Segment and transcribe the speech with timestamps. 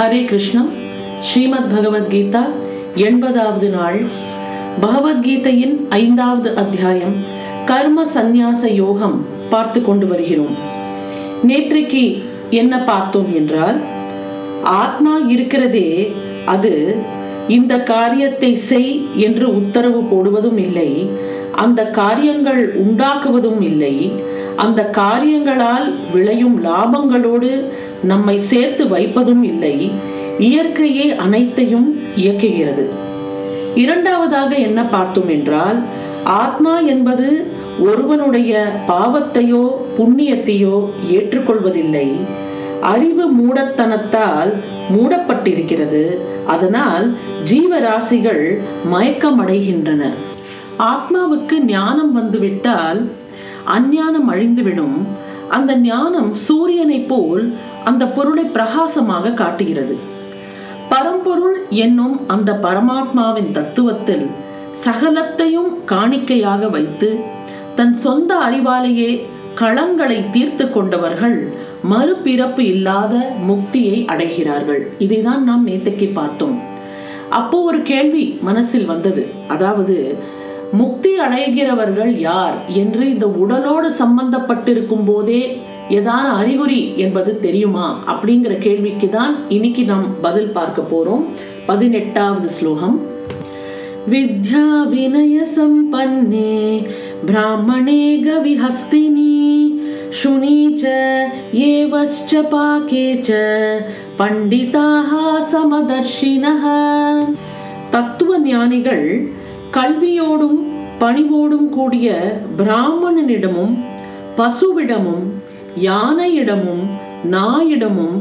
[0.00, 0.68] ஹரே கிருஷ்ணம்.
[1.20, 2.42] ஸ்ரீமத் பகவத்கீதா
[2.94, 4.02] எண்பதாவது நாள்.
[4.80, 7.16] பகவத்கீதையின் ஐந்தாவது அத்தியாயம்
[7.64, 10.56] கர்ம சந்நியாச யோகம் பார்த்து கொண்டு வருகிறோம்.
[11.48, 13.80] நேற்றைக்கு என்ன பார்த்தோம் என்றால்
[14.62, 16.12] ஆத்மா இருக்கிறதே
[16.44, 16.96] அது
[17.48, 21.10] இந்த காரியத்தை செய் என்று உத்தரவு போடுவதும் இல்லை
[21.52, 24.12] அந்த காரியங்கள் உண்டாக்குவதும் இல்லை
[24.56, 27.64] அந்த காரியங்களால் விளையும் லாபங்களோடு
[28.04, 29.90] நம்மை சேர்த்து வைப்பதும் இல்லை
[30.38, 32.88] இயற்கையே அனைத்தையும் இயக்குகிறது.
[33.74, 35.82] இரண்டாவதாக என்ன பார்த்தோம் என்றால்
[36.24, 37.46] ஆத்மா என்பது
[37.80, 42.12] ஒருவனுடைய பாவத்தையோ புண்ணியத்தையோ ஏற்றுக்கொள்வதில்லை.
[42.80, 44.52] அறிவு மூடத்தனத்தால்
[44.96, 46.16] மூடப்பட்டிருக்கிறது.
[46.46, 47.16] அதனால்
[47.50, 48.60] ஜீவராசிகள்
[48.92, 50.08] மயக்கமடைகின்றன.
[50.78, 53.10] ஆத்மாவுக்கு ஞானம் வந்துவிட்டால்
[53.64, 55.06] அஞ்ஞானம் அழிந்துவிடும்.
[55.48, 59.96] அந்த ஞானம் சூரியனைப் போல் அந்த பொருளை பிரகாசமாக காட்டுகிறது.
[60.88, 64.26] பரம்பொருள் என்னும் அந்த பரமாத்மாவின் தத்துவத்தில்
[64.86, 67.20] சகலத்தையும் காணிக்கையாக வைத்து
[67.74, 71.52] தன் சொந்த அறிவாலேயே களங்களை தீர்த்து கொண்டவர்கள்
[71.90, 74.82] மறுபிறப்பு இல்லாத முக்தியை அடைகிறார்கள்.
[74.98, 76.58] இதைதான் நாம் நேத்தைக்கு பார்த்தோம்.
[77.30, 79.28] அப்போ ஒரு கேள்வி மனசில் வந்தது.
[79.48, 80.16] அதாவது
[80.72, 89.33] முக்தி அடைகிறவர்கள் யார் என்று இந்த உடலோடு சம்பந்தப்பட்டிருக்கும் போதே ஏதான அறிகுறி என்பது தெரியுமா அப்படிங்கிற கேள்விக்கு தான்
[89.49, 91.23] இன்னைக்கு நாம் பதில் பார்க்க போறோம்
[91.65, 92.95] பதினெட்டாவது ஸ்லோகம்
[94.07, 96.55] வித்யா வினய சம்பன்னே
[97.25, 99.31] பிராமணே கவிஹஸ்தினி
[100.13, 100.83] शुनी च
[101.63, 103.29] एवश्च पाके च
[104.19, 105.09] பண்டிதாக
[105.49, 106.63] சமதர்ஷினः
[107.91, 109.03] தத்துவ ஞானிகள்
[109.75, 110.61] கல்வியோடும்
[111.01, 112.07] பணிவோடும் கூடிய
[112.59, 113.75] பிராமணனிடமும்
[114.37, 115.27] பசுவிடமும்
[115.76, 116.84] யானையிடமும்
[117.30, 118.18] நாயிடமும்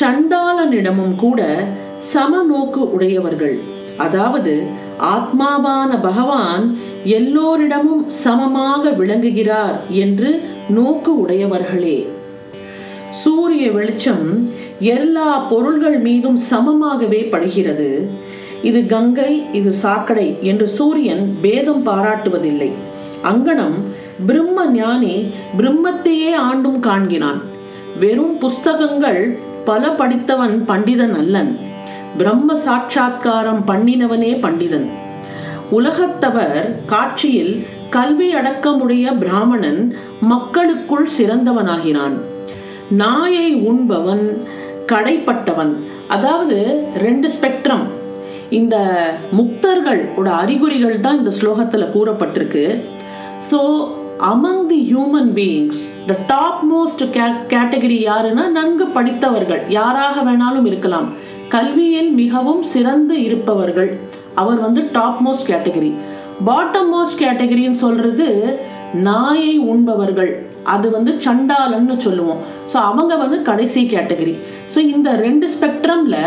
[0.00, 1.66] சண்டாளனிடமும் கூட
[2.14, 3.58] சமநோக்கு உடையவர்கள்.
[3.96, 4.62] அதாவது
[5.00, 12.06] ஆத்மாவான பகவான் எல்லோரிடமும் சமமாக விளங்குகிறார் என்று நோக்கு உடையவர்களே.
[13.10, 18.10] சூரிய வெளிச்சம் எல்லா பொருள்கள் மீதும் சமமாகவே படுகிறது.
[18.62, 22.70] இது கங்கை இது சாக்கடை என்று சூரியன் பேதம் பாராட்டுவதில்லை.
[23.24, 23.74] அங்கனம்
[24.28, 25.14] பிரம்ம ஞானி
[25.58, 27.40] பிரம்மத்தையே ஆண்டும் காண்கிறான்.
[28.02, 29.22] வெறும் புஸ்தகங்கள்
[29.68, 31.52] பல படித்தவன் பண்டிதன் அல்லன்.
[32.18, 34.88] பிரம்ம சாட்சா்காரம் பண்ணினவனே பண்டிதன்.
[35.78, 37.54] உலகத்தவர் காட்சியில்
[37.96, 39.80] கல்வி அடக்கமுடைய பிராமணன்
[40.32, 42.16] மக்களுக்குள் சிறந்தவனாகிறான்.
[43.02, 44.24] நாயை உண்பவன்
[44.92, 45.72] கடைப்பட்டவன்
[46.14, 46.58] அதாவது
[47.06, 47.84] ரெண்டு ஸ்பெக்ட்ரம்.
[48.60, 48.76] இந்த
[49.38, 52.64] முக்தர்களோட அறிகுறிகள் தான் இந்த ஸ்லோகத்தில் கூறப்பட்டிருக்கு.
[53.50, 53.58] So
[54.30, 57.02] among the human beings the top most
[57.52, 59.62] category யாருன்னா நன்கு படித்தவர்கள்.
[59.76, 61.08] யாராக வேணாலும் இருக்கலாம்.
[61.54, 63.90] கல்வியில் மிகவும் சிறந்து இருப்பவர்கள்.
[64.42, 65.90] அவர் வந்து top most category
[66.48, 68.28] bottom most கேட்டகரின்னு சொல்றது
[69.08, 70.32] நாயை உண்பவர்கள்.
[70.74, 72.40] அது வந்து சண்டாலன்னு சொல்லுவோம்.
[72.72, 74.34] ஸோ அவங்க வந்து கடைசி கேட்டகரி
[74.74, 76.18] ஸோ இந்த ரெண்டு ஸ்பெக்ட்ரம்ல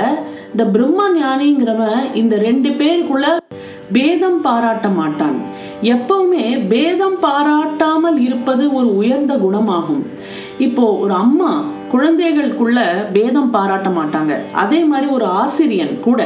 [0.54, 3.28] இந்த பிரம்ம ஞானிங்கிறவன் இந்த ரெண்டு பேருக்குள்ள
[3.96, 5.38] பேதம் பாராட்ட மாட்டான்.
[5.94, 10.04] எப்பவுமே பேதம் பாராட்டாமல் இருப்பது ஒரு உயர்ந்த குணமாகும்.
[10.66, 11.50] இப்போ ஒரு அம்மா
[11.94, 12.80] குழந்தைகளுக்குள்ள
[13.16, 14.34] பேதம் பாராட்ட மாட்டாங்க.
[14.62, 16.22] அதே மாதிரி ஒரு ஆசிரியன் கூட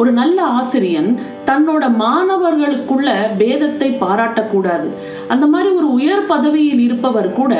[0.00, 1.10] ஒரு நல்ல ஆசிரியன்
[1.48, 3.08] தன்னோட மாணவர்களுக்குள்ள
[3.40, 4.88] பேதத்தை பாராட்டக்கூடாது.
[5.34, 7.54] அந்த மாதிரி ஒரு உயர் பதவியில் இருப்பவர் கூட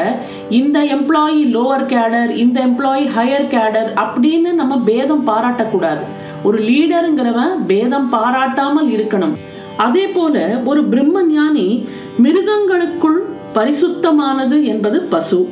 [0.61, 6.07] இந்த எம்ப்ளாயி லோவர் கேடர் இந்த எம்ப்ளாயி ஹையர் கேடர் அப்படின்னு நம்ம பேதம் பாராட்டக்கூடாது.
[6.49, 9.37] ஒரு லீடருங்கிறவன் பேதம் பாராட்டாமல் இருக்கணும்.
[9.77, 11.85] அதே போல ஒரு பிரம்ம ஞானி
[12.19, 13.25] மிருகங்களுக்குள்
[13.55, 15.49] பரிசுத்தமானது என்பது பசு.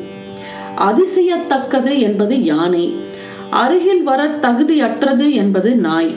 [0.79, 2.95] அதிசயத்தக்கது என்பது யானை.
[3.51, 6.15] அருகில் வர தகுதியற்றது என்பது நாய்.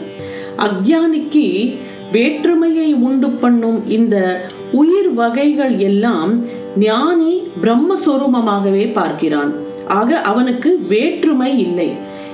[0.58, 1.78] அக்ஞானிக்கு
[2.12, 6.46] வேற்றுமையை உண்டு பண்ணும் இந்த உயிர் வகைகள் எல்லாம்
[6.78, 9.54] ஞானி பிரம்மஸ்வரூபமாகவே பார்க்கிறான்.
[9.88, 11.92] ஆக அவனுக்கு வேற்றுமை இல்லை.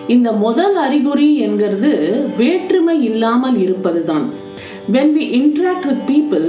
[0.08, 4.41] இந்த முதல் அறிகுறி என்கிறது வேற்றுமை இல்லாமல் இருப்பதுதான்.
[4.88, 6.48] When we interact with people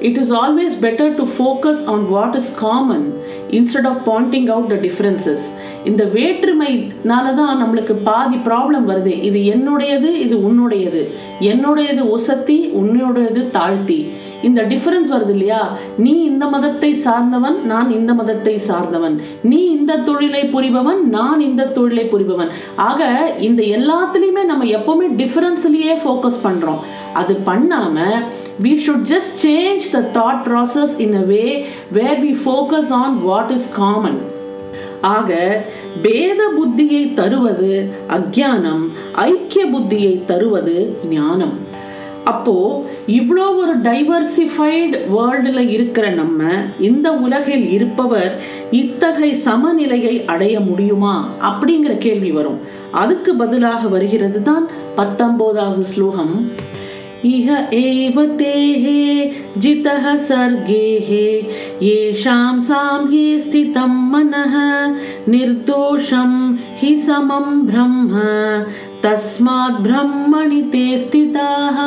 [0.00, 3.02] it is always better to focus on what is common
[3.50, 5.42] instead of pointing out the differences
[5.84, 11.02] இந்த வேற்றுமைனால தான் நம்மளுக்கு பாதி ப்ராப்ளம் வருது இது என்னுடையது இது உன்னுடையது
[11.40, 14.00] என்னுடையது ஒசத்தி உன்னுடையது தாழ்த்தி
[14.42, 15.76] இந்த டிஃபரன்ஸ் வருது இல்லையா?
[15.96, 19.20] நீ இந்த மதத்தை சார்ந்தவன் நான் இந்த மதத்தை சார்ந்தவன்.
[19.42, 22.50] நீ இந்த தொழிலை புரிபவன் நான் இந்த தொழிலை புரிபவன்.
[22.76, 23.02] ஆக
[23.48, 27.98] இந்த எல்லாத்துலேயுமே நம்ம எப்போவுமே டிஃபரன்ஸ்லேயே ஃபோக்கஸ் பண்ணுறோம் அது பண்ணாம
[28.64, 31.50] we should just change the thought process in a way
[31.96, 34.16] where we focus on what is common.
[35.00, 35.30] ஆக
[36.02, 37.70] பேத புத்தியை தருவது
[38.16, 40.76] அக்ஞானம் ஐக்கிய புத்தியை தருவது
[41.08, 41.54] ஞானம்.
[42.25, 42.55] அப்போ
[43.09, 46.41] இவ்வளோ ஒரு டைவர்சிஃபைடு வேர்ல்டில் இருக்கிற நம்ம
[46.79, 48.33] இந்த உலகில் இருப்பவர்
[48.71, 52.59] இத்தகை சமநிலையை அடைய முடியுமா அப்படிங்கிற கேள்வி வரும்
[52.93, 54.65] அதுக்கு பதிலாக வருகிறது தான்
[54.95, 56.35] பத்தொன்பதாவது ஸ்லோகம்
[57.25, 58.83] इह एव तेः
[59.57, 61.07] जितः सर्गेः
[61.83, 64.53] येषां साम्ये स्थितं मनः
[65.27, 66.33] निर्दोषं
[66.77, 68.11] हि समं ब्रह्म
[69.04, 71.78] தஸ்மாத் பிரம்மணி தே ஸ்திதாக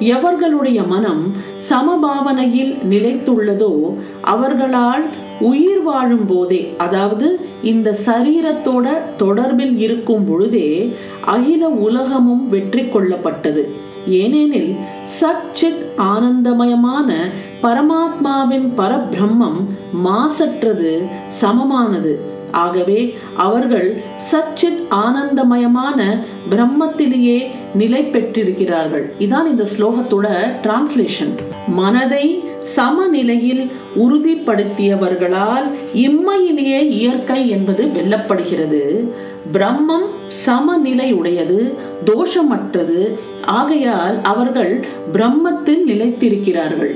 [0.00, 1.22] எவர்களுடைய மனம்
[1.68, 5.04] சமபாவனையில் நிலைத்துள்ளதோ அவர்களால்
[5.40, 10.94] உயிர் வாழும் போதே அதாவது இந்த சரீரத்தோட தொடர்பில் இருக்கும் பொழுதே
[11.24, 13.64] அகில உலகமும் வெற்றி கொள்ளப்பட்டது.
[14.06, 14.76] ஏனெனில்
[15.20, 17.18] சச்சித் ஆனந்தமயமான
[17.62, 19.60] பரமாத்மாவின் பரபிரம்மம்
[19.92, 22.34] மாசற்றது சமமானது.
[22.50, 29.12] ஆகவே அவர்கள் சச்சித் ஆனந்தமயமான பிரம்மத்திலேயே நிலை பெற்றிருக்கிறார்கள்.
[29.18, 31.34] இதான் இந்த ஸ்லோகத்தோட டிரான்ஸ்லேஷன்
[31.68, 39.08] மனதை சமநிலையில் உறுதிப்படுத்தியவர்களால் இம்மையிலேயே இயற்கை என்பது வெல்லப்படுகிறது.
[39.52, 43.18] பிரம்மம் சமநிலை உடையது தோஷமற்றது.
[43.44, 46.94] ஆகையால் அவர்கள் பிரம்மத்தில் நிலைத்திருக்கிறார்கள்.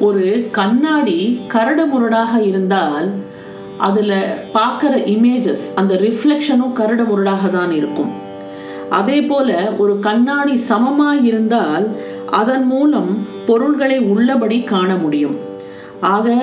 [0.00, 3.10] ஒரு கண்ணாடி கரடுமுரடாக இருந்தால்
[3.86, 4.16] அதில்
[4.56, 8.12] பார்க்குற இமேஜஸ் அந்த ரிஃப்ளெக்ஷனும் கரடுமுரடாக தான் இருக்கும்.
[8.98, 9.48] அதே போல
[9.78, 11.86] ஒரு கண்ணாடி சமமாக இருந்தால்
[12.40, 13.10] அதன் மூலம்
[13.48, 15.36] பொருள்களை உள்ளபடி காண முடியும்.
[16.14, 16.36] ஆக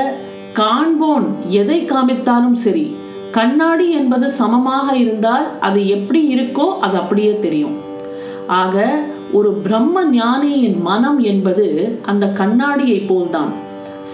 [0.59, 1.27] காண்போன்
[1.61, 2.95] எதை காமித்தாலும் சரி
[3.37, 7.77] கண்ணாடி என்பது சமமாக இருந்தால் அது எப்படி இருக்கோ அது அப்படியே தெரியும்.
[8.61, 8.85] ஆக
[9.39, 11.67] ஒரு பிரம்ம ஞானியின் மனம் என்பது
[12.11, 13.51] அந்த கண்ணாடியை போல்தான்.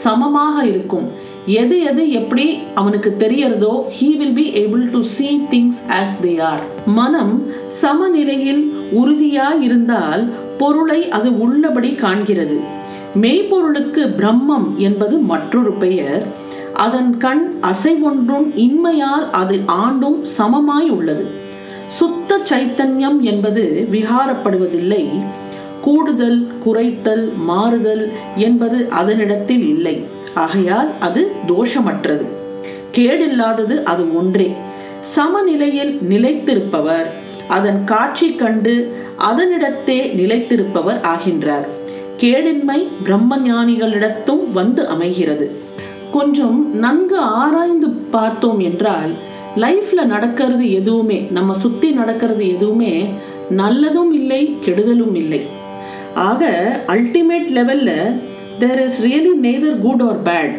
[0.04, 1.08] சமமாக இருக்கும்.
[1.48, 6.64] எது எது எப்படி அவனுக்கு தெரியறதோ he will be able to see things as they are
[6.86, 12.58] மனம் சமநிலையில் உறுதியா இருந்தால் பொருளை அது உள்ளபடி காண்கிறது.
[13.16, 16.26] மெய்ப்பொருளுக்கு பிரம்மம் என்பது மற்றொரு பெயர்.
[16.74, 21.26] அதன் கண் அசை ஒன்றும் இன்மையால் அது ஆண்டும் சமமாய் உள்ளது.
[21.88, 25.10] சுத்த சைத்தன்யம் என்பது விகாரப்படுவதில்லை.
[25.82, 30.16] கூடுதல் குறைத்தல் மாறுதல் என்பது அதனிடத்தில் இல்லை.
[30.38, 32.26] ஆகையால் அது தோஷமற்றது.
[32.94, 34.48] கேடில்லாதது அது ஒன்றே.
[35.02, 37.10] சமநிலையில் நிலைத்திருப்பவர்
[37.48, 38.74] அதன் காட்சி கண்டு
[39.20, 41.68] அதனிடத்தே நிலைத்திருப்பவர் ஆகின்றார்.
[42.18, 45.48] கேடின்மை பிரம்ம ஞானிகளிடத்தும் வந்து அமைகிறது.
[46.12, 49.14] கொஞ்சம் நன்கு ஆராய்ந்து பார்த்தோம் என்றால்
[49.56, 52.94] லைஃப்ல நடக்கிறது எதுவுமே நம்ம சுத்தி நடக்கிறது எதுவுமே
[53.50, 55.42] நல்லதும் இல்லை கெடுதலும் இல்லை.
[56.16, 56.46] ஆக
[56.88, 57.92] அல்டிமேட் லெவல்ல
[58.60, 60.56] there is really neither good or bad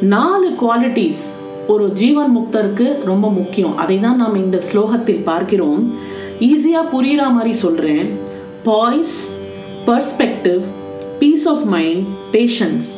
[0.00, 1.22] நாலு குவாலிட்டிஸ்
[1.66, 3.76] ஒரு ஜீவன் முக்தருக்கு ரொம்ப முக்கியம்.
[3.76, 5.94] அதை தான் நாம் இந்த ஸ்லோகத்தில் பார்க்கிறோம்.
[6.40, 8.08] ஈஸியாக புரிகிற மாதிரி சொல்கிறேன்
[8.64, 9.16] poise
[9.86, 10.62] perspective
[11.18, 12.90] peace of mind patience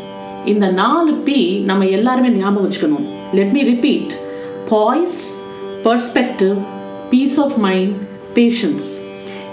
[0.44, 1.38] இந்த நாலு பி
[1.70, 3.06] நம்ம எல்லாருமே ஞாபகம் வச்சுக்கணும்.
[3.32, 4.12] Let me repeat
[4.68, 5.38] poise
[5.84, 6.56] perspective
[7.10, 7.94] peace of mind
[8.34, 8.88] patience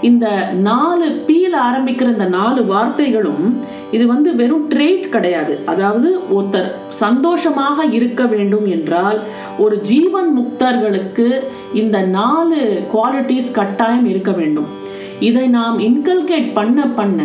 [0.02, 0.26] இந்த
[0.68, 3.46] நாலு பீல ஆரம்பிக்கிற இந்த நாலு வார்த்தைகளும்
[3.96, 5.54] இது வந்து வெறும் ட்ரேட் கிடையாது.
[5.72, 6.70] அதாவது ஒருத்தர்
[7.02, 9.18] சந்தோஷமாக இருக்க வேண்டும் என்றால்
[9.58, 11.26] ஒரு ஜீவன் முக்தர்களுக்கு
[11.82, 12.60] இந்த நாலு
[12.94, 14.70] குவாலிட்டிஸ் கட்டாயம் இருக்க வேண்டும்.
[15.28, 17.22] இதை நாம் இன்கல்கேட் பண்ண பண்ண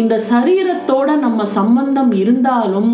[0.00, 2.90] இந்த சரீரத்தோட நம்ம சம்பந்தம் இருந்தாலும்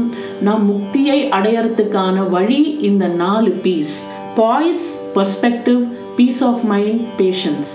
[0.48, 3.96] நம் முக்தியை அடையறதுக்கான வழி இந்த நாலு P's
[4.36, 5.82] poise perspective
[6.16, 7.74] peace of mind patience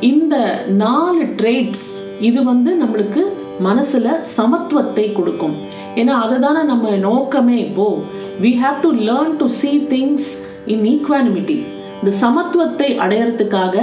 [0.00, 1.88] இந்த நாலு ட்ரேட்ஸ்
[2.20, 3.22] இது வந்து நம்மளுக்கு
[3.64, 5.54] மனசுல சமத்துவத்தை கொடுக்கும்.
[5.94, 7.98] ஏன்னா அதை தானே நம்ம நோக்கமே இப்போ.
[8.42, 10.28] We have to learn to see things
[10.66, 11.62] in equanimity
[12.02, 13.82] இந்த சமத்துவத்தை அடையறதுக்காக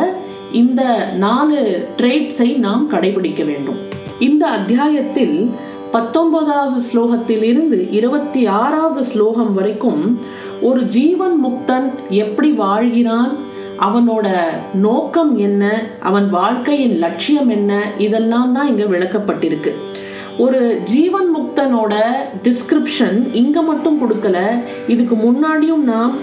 [0.52, 3.78] இந்த நாலு ட்ரேட்ஸை நாம் கடைபிடிக்க வேண்டும்.
[4.20, 5.50] இந்த அத்தியாயத்தில்
[5.92, 10.20] பத்தொன்பதாவது ஸ்லோகத்தில் இருந்து இருபத்தி ஆறாவது ஸ்லோகம் வரைக்கும்
[10.62, 13.52] ஒரு ஜீவன் முக்தன் எப்படி வாழ்கிறான்?
[13.80, 14.28] அவனோட
[14.74, 15.84] நோக்கம் என்ன?
[16.00, 17.84] அவன் வாழ்க்கையின் லட்சியம் என்ன?
[17.98, 19.74] இதெல்லாம் தான் இங்கே விளக்கப்பட்டிருக்கு.
[20.38, 21.96] ஒரு ஜீவன் முக்தனோட
[22.44, 24.38] டிஸ்கிரிப்ஷன் இங்கே மட்டும் கொடுக்கல.
[24.88, 26.16] இதுக்கு முன்னாடியும் நாம்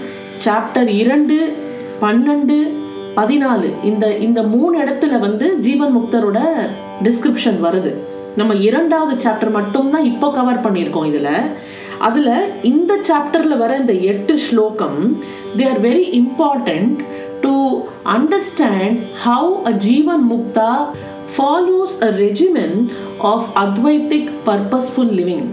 [0.45, 1.55] சாப்டர் இரண்டு
[2.01, 2.71] பன்னெண்டு
[3.15, 6.39] பதினாலு இந்த இந்த மூணு இடத்துல வந்து ஜீவன் முக்தரோட
[7.03, 7.93] டிஸ்கிரிப்ஷன் வருது.
[8.35, 11.35] நம்ம இரண்டாவது சாப்டர் மட்டும்தான் இப்போ கவர் பண்ணியிருக்கோம் இதில்.
[11.99, 15.17] அதில் இந்த சாப்டரில் வர இந்த எட்டு ஸ்லோகம்
[15.57, 16.99] they are very important
[17.41, 20.73] to understand how a Jeevan Mukta
[21.37, 25.49] follows a regiment of Advaitic purposeful living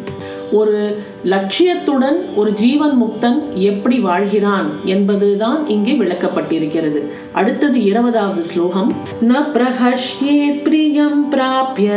[0.52, 7.00] ஒரு லட்சியத்துடன் ஒரு ஜீவன் முக்தன் எப்படி வாழ்கிறான் என்பதுதான் இங்கே விளக்கப்பட்டிருக்கிறது.
[7.32, 8.92] அடுத்தது இருபதாவது ஸ்லோகம்.
[9.22, 11.90] ந பிரஹஷ்யே பிரியம் பிராப்ய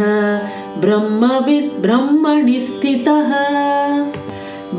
[0.79, 3.31] பிரம்மவித் பிரம்மணி ஸ்திதः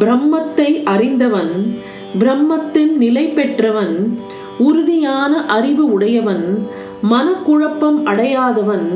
[0.00, 1.76] பிரம்மத்தை அறிந்தவன்
[2.18, 4.18] பிரம்மத்தின் நிலை பெற்றவன்
[4.58, 6.66] உறுதியான அறிவு உடையவன்
[7.10, 8.88] மனக்குழப்பம் அடையாதவன்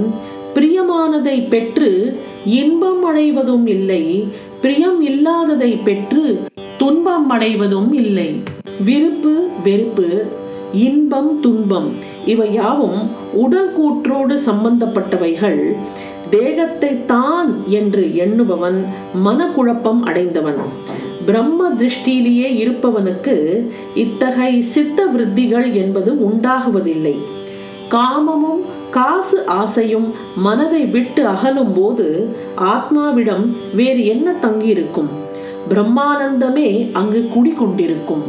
[0.54, 4.28] பிரியமானதை பெற்று இன்பம் அடைவதும் இல்லை
[4.60, 6.40] பிரியம் இல்லாததை பெற்று
[6.78, 8.42] துன்பம் அடைவதும் இல்லை.
[8.84, 10.26] விருப்பு வெறுப்பு
[10.72, 11.92] இன்பம் துன்பம்
[12.26, 15.76] இவை யாவும் உடல் கூற்றோடு சம்பந்தப்பட்டவைகள்.
[16.30, 18.84] தேகத்தை தான் என்று எண்ணுபவன்
[19.24, 20.56] மனக்குழப்பம் அடைந்தவன்.
[21.26, 27.16] பிரம்ம திருஷ்டியிலேயே இருப்பவனுக்கு இத்தகை சித்த விருத்திகள் என்பது உண்டாகுவதில்லை.
[27.88, 35.08] காமமும் காசு ஆசையும் மனதை விட்டு அகலும் போது ஆத்மாவிடம் வேறு என்ன தங்கியிருக்கும்?
[35.70, 38.24] பிரம்மானந்தமே அங்கு குடிகொண்டிருக்கும்.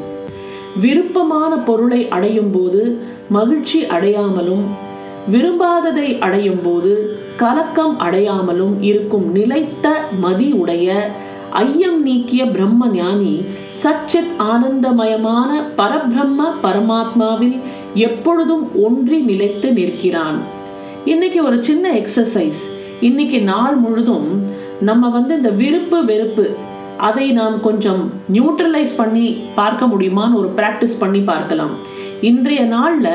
[0.81, 4.65] விருப்பமான பொருளை அடையும் போது மகிழ்ச்சி அடையாமலும்
[5.31, 6.91] விரும்பாததை அடையும் போது
[7.37, 9.87] கலக்கம் அடையாமலும் இருக்கும் நிலைத்த
[10.23, 10.95] மதி உடைய
[11.63, 13.33] ஐயம் நீக்கிய பிரம்ம ஞானி
[13.81, 17.57] சச்சித் ஆனந்தமயமான பரபிரம்ம பரமாத்மாவில்
[18.07, 20.39] எப்பொழுதும் ஒன்றி நிலைத்து நிற்கிறான்.
[21.05, 22.61] இன்னைக்கு ஒரு சின்ன எக்ஸசைஸ்
[22.99, 24.29] இன்னைக்கு நாள் முழுதும்
[24.89, 26.45] நம்ம வந்து இந்த விருப்பு வெறுப்பு
[27.07, 28.03] அதை நாம் கொஞ்சம்
[28.33, 31.75] நியூட்ரலைஸ் பண்ணி பார்க்க முடியுமான்னு ஒரு ப்ராக்டிஸ் பண்ணி பார்க்கலாம்.
[32.21, 33.11] இன்றைய நாளில்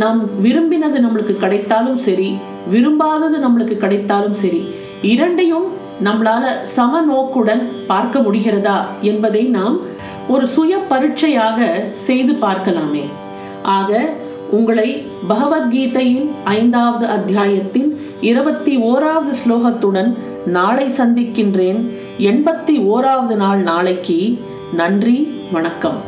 [0.00, 2.30] நாம் விரும்பினது நம்மளுக்கு கிடைத்தாலும் சரி
[2.72, 4.62] விரும்பாதது நம்மளுக்கு கிடைத்தாலும் சரி
[5.12, 5.66] இரண்டையும்
[6.04, 8.78] நம்மளால சம நோக்குடன் பார்க்க முடிகிறதா
[9.08, 9.76] என்பதை நாம்
[10.28, 11.68] ஒரு சுய பரீட்சையாக
[12.06, 13.04] செய்து பார்க்கலாமே.
[13.78, 13.90] ஆக
[14.58, 14.88] உங்களை
[15.28, 17.90] பகவத்கீதையின் ஐந்தாவது அத்தியாயத்தின்
[18.20, 20.10] இருபத்தி ஓராவது ஸ்லோகத்துடன்
[20.56, 21.80] நாளை சந்திக்கின்றேன்.
[22.30, 24.20] எண்பத்தி ஓராவது நாள் நாளைக்கு
[24.72, 25.18] நன்றி
[25.52, 26.00] வணக்கம்.